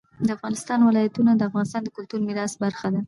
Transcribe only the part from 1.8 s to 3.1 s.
د کلتوري میراث برخه ده.